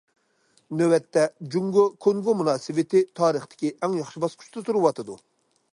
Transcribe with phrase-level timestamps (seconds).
[0.79, 1.25] نۆۋەتتە،
[1.55, 5.25] جۇڭگو- كونگو مۇناسىۋىتى تارىختىكى ئەڭ ياخشى باسقۇچتا تۇرۇۋاتىدۇ.